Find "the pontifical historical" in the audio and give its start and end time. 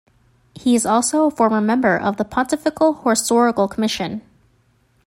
2.17-3.67